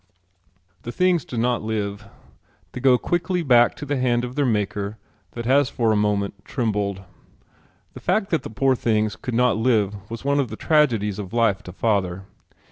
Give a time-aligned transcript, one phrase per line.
[0.81, 2.07] The things do not live.
[2.71, 4.97] They go quickly back to the hand of their maker
[5.33, 7.03] that has for a moment trembled.
[7.93, 11.19] The fact that the poor little things could not live was one of the tragedies
[11.19, 12.23] of life to father.